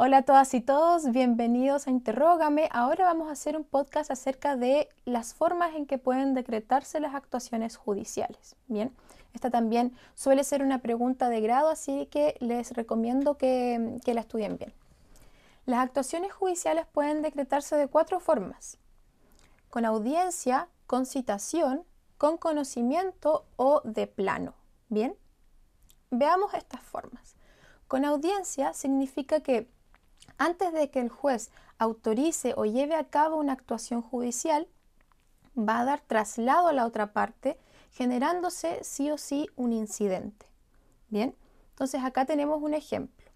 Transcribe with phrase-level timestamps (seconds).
[0.00, 2.68] Hola a todas y todos, bienvenidos a Interrógame.
[2.70, 7.16] Ahora vamos a hacer un podcast acerca de las formas en que pueden decretarse las
[7.16, 8.54] actuaciones judiciales.
[8.68, 8.94] Bien,
[9.34, 14.20] esta también suele ser una pregunta de grado, así que les recomiendo que, que la
[14.20, 14.72] estudien bien.
[15.66, 18.78] Las actuaciones judiciales pueden decretarse de cuatro formas.
[19.68, 21.82] Con audiencia, con citación,
[22.18, 24.54] con conocimiento o de plano.
[24.90, 25.16] Bien,
[26.12, 27.34] veamos estas formas.
[27.88, 29.66] Con audiencia significa que
[30.36, 34.68] antes de que el juez autorice o lleve a cabo una actuación judicial,
[35.56, 37.58] va a dar traslado a la otra parte,
[37.90, 40.46] generándose sí o sí un incidente.
[41.08, 41.34] Bien,
[41.70, 43.28] entonces acá tenemos un ejemplo.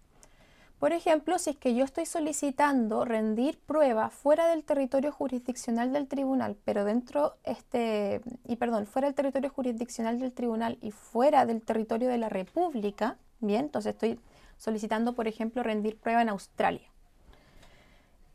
[0.83, 6.09] Por ejemplo, si es que yo estoy solicitando rendir prueba fuera del territorio jurisdiccional del
[6.09, 11.61] tribunal, pero dentro, este, y perdón, fuera del territorio jurisdiccional del tribunal y fuera del
[11.61, 14.19] territorio de la República, bien, entonces estoy
[14.63, 16.87] solicitando, por ejemplo, rendir prueba en Australia.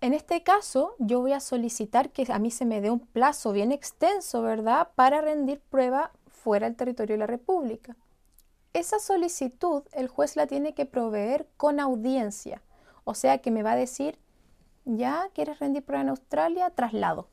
[0.03, 3.53] En este caso, yo voy a solicitar que a mí se me dé un plazo
[3.53, 7.97] bien extenso, ¿verdad?, para rendir prueba fuera del territorio de la República.
[8.75, 12.61] Esa solicitud el juez la tiene que proveer con audiencia,
[13.05, 14.19] o sea que me va a decir,
[14.85, 17.31] ya quieres rendir prueba en Australia, traslado.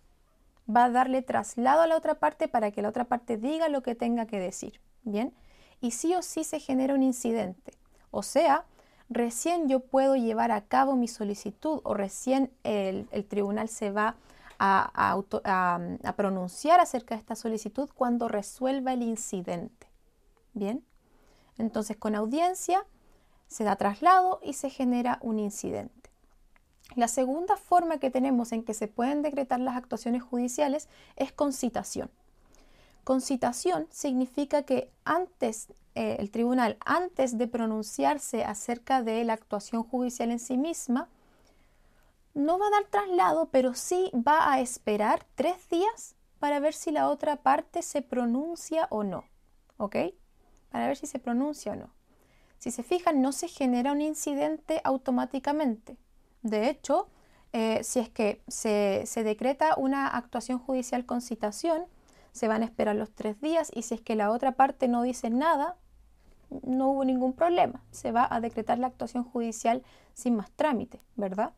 [0.73, 3.83] Va a darle traslado a la otra parte para que la otra parte diga lo
[3.83, 5.33] que tenga que decir, ¿bien?
[5.81, 7.73] Y sí o sí se genera un incidente,
[8.09, 8.63] o sea,
[9.09, 14.15] recién yo puedo llevar a cabo mi solicitud o recién el, tribunal se va
[14.57, 19.87] a, a, pronunciar acerca de esta solicitud cuando resuelva el incidente.
[20.53, 20.83] Bien,
[21.57, 22.85] entonces con audiencia
[23.47, 26.09] se da traslado y se genera un incidente.
[26.95, 31.51] La segunda forma que tenemos en que se pueden decretar las actuaciones judiciales es con
[31.51, 32.09] citación.
[33.05, 39.83] Con citación significa que antes eh, el tribunal, antes de pronunciarse acerca de la actuación
[39.83, 41.07] judicial en sí misma,
[42.33, 46.89] no va a dar traslado, pero sí va a esperar tres días para ver si
[46.89, 49.23] la otra parte se pronuncia o no.
[49.77, 49.97] ¿Ok?
[50.71, 51.91] Para ver si se pronuncia o no.
[52.57, 55.95] Si se fijan, no se genera un incidente automáticamente.
[56.41, 57.07] De hecho,
[57.53, 61.85] eh, si es que se, se decreta una actuación judicial con citación,
[62.35, 65.03] se van a esperar los tres días y si es que la otra parte no
[65.03, 65.77] dice nada,
[66.63, 67.81] no hubo ningún problema.
[67.91, 71.53] Se va a decretar la actuación judicial sin más trámite, ¿verdad?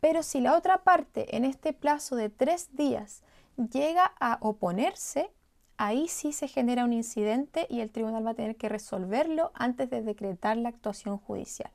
[0.00, 3.22] Pero si la otra parte en este plazo de tres días
[3.56, 5.30] llega a oponerse,
[5.76, 9.88] ahí sí se genera un incidente y el tribunal va a tener que resolverlo antes
[9.88, 11.70] de decretar la actuación judicial.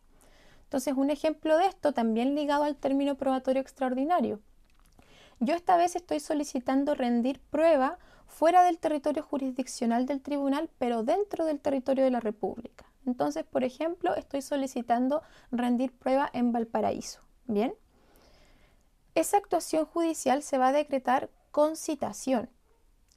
[0.63, 4.41] Entonces, un ejemplo de esto también ligado al término probatorio extraordinario.
[5.44, 7.97] Yo esta vez estoy solicitando rendir prueba
[8.28, 12.85] fuera del territorio jurisdiccional del tribunal, pero dentro del territorio de la República.
[13.07, 17.22] Entonces, por ejemplo, estoy solicitando rendir prueba en Valparaíso.
[17.47, 17.74] Bien.
[19.16, 22.47] Esa actuación judicial se va a decretar con citación.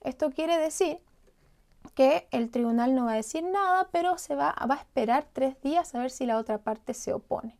[0.00, 1.00] Esto quiere decir
[1.94, 5.60] que el tribunal no va a decir nada, pero se va, va a esperar tres
[5.60, 7.58] días a ver si la otra parte se opone.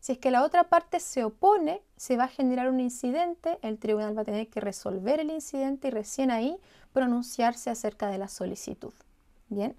[0.00, 3.78] Si es que la otra parte se opone, se va a generar un incidente, el
[3.78, 6.56] tribunal va a tener que resolver el incidente y recién ahí
[6.92, 8.92] pronunciarse acerca de la solicitud.
[9.48, 9.76] Bien.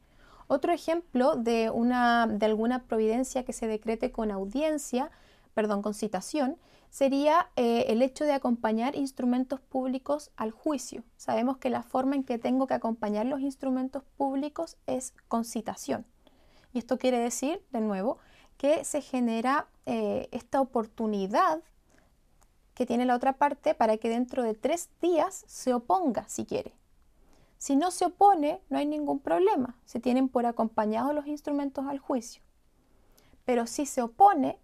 [0.47, 5.11] Otro ejemplo de, una, de alguna providencia que se decrete con audiencia,
[5.53, 6.57] perdón, con citación,
[6.89, 11.03] sería eh, el hecho de acompañar instrumentos públicos al juicio.
[11.17, 16.05] Sabemos que la forma en que tengo que acompañar los instrumentos públicos es con citación.
[16.73, 18.17] Y esto quiere decir, de nuevo,
[18.59, 21.61] que se genera eh, esta oportunidad
[22.73, 26.73] que tiene la otra parte para que dentro de tres días se oponga si quiere.
[27.57, 29.77] Si no se opone, no hay ningún problema.
[29.85, 32.43] Se tienen por acompañados los instrumentos al juicio.
[33.45, 34.59] Pero si se opone,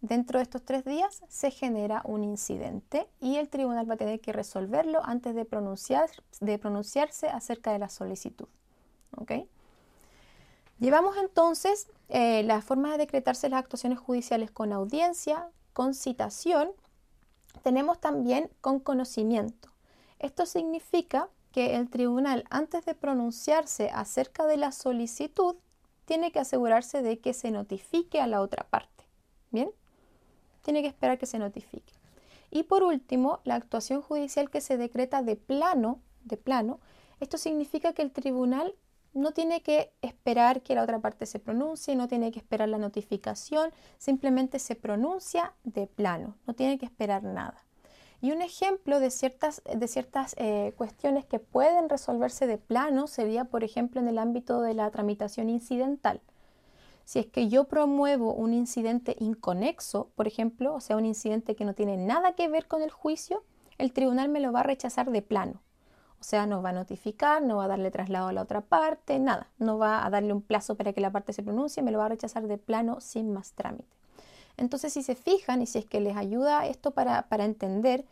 [0.00, 4.20] dentro de estos tres días se genera un incidente y el tribunal va a tener
[4.20, 6.08] que resolverlo antes de, pronunciar,
[6.40, 8.46] de pronunciarse acerca de la solicitud.
[9.16, 9.48] ¿Okay?
[10.84, 16.72] Llevamos entonces eh, las formas de decretarse las actuaciones judiciales con audiencia, con citación,
[17.62, 19.70] tenemos también con conocimiento.
[20.18, 25.56] Esto significa que el tribunal, antes de pronunciarse acerca de la solicitud,
[26.04, 29.04] tiene que asegurarse de que se notifique a la otra parte.
[29.52, 29.70] ¿Bien?
[30.60, 31.94] Tiene que esperar que se notifique.
[32.50, 36.78] Y por último, la actuación judicial que se decreta de plano, de plano,
[37.20, 38.74] esto significa que el tribunal
[39.14, 42.78] no tiene que esperar que la otra parte se pronuncie, no tiene que esperar la
[42.78, 47.64] notificación, simplemente se pronuncia de plano, no tiene que esperar nada.
[48.20, 53.44] Y un ejemplo de ciertas, de ciertas eh, cuestiones que pueden resolverse de plano sería,
[53.44, 56.20] por ejemplo, en el ámbito de la tramitación incidental.
[57.04, 61.66] Si es que yo promuevo un incidente inconexo, por ejemplo, o sea, un incidente que
[61.66, 63.44] no tiene nada que ver con el juicio,
[63.76, 65.60] el tribunal me lo va a rechazar de plano.
[66.24, 69.18] O sea, no va a notificar, no va a darle traslado a la otra parte,
[69.18, 69.50] nada.
[69.58, 72.06] No va a darle un plazo para que la parte se pronuncie, me lo va
[72.06, 73.94] a rechazar de plano sin más trámite.
[74.56, 78.06] Entonces, si se fijan y si es que les ayuda esto para, para entender,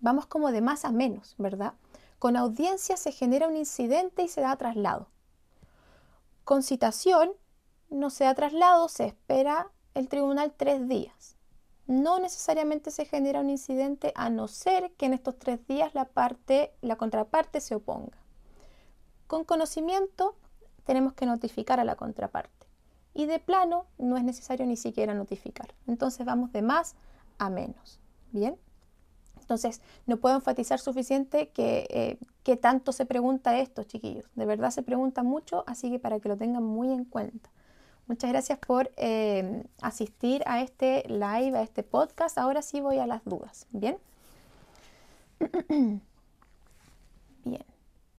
[0.00, 1.74] vamos como de más a menos, ¿verdad?
[2.18, 5.08] Con audiencia se genera un incidente y se da traslado.
[6.44, 7.32] Con citación
[7.90, 11.36] no se da traslado, se espera el tribunal tres días.
[11.88, 16.04] No necesariamente se genera un incidente a no ser que en estos tres días la
[16.04, 18.18] parte, la contraparte se oponga.
[19.26, 20.36] Con conocimiento
[20.84, 22.66] tenemos que notificar a la contraparte
[23.14, 25.74] y de plano no es necesario ni siquiera notificar.
[25.86, 26.94] Entonces vamos de más
[27.38, 27.98] a menos.
[28.32, 28.56] Bien.
[29.40, 34.26] Entonces, no puedo enfatizar suficiente que, eh, tanto se pregunta esto, chiquillos.
[34.34, 37.50] De verdad se pregunta mucho, así que para que lo tengan muy en cuenta.
[38.08, 42.38] Muchas gracias por eh, asistir a este live, a este podcast.
[42.38, 43.66] Ahora sí voy a las dudas.
[43.70, 43.98] Bien.
[47.44, 47.64] Bien.